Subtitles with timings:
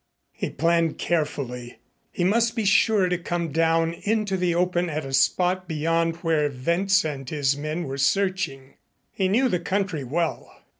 [0.33, 1.77] He planned carefully.
[2.11, 6.49] He must be sure to come down into the open at a spot beyond where
[6.49, 8.77] Wentz and his men were searching.
[9.11, 10.51] He knew the country well.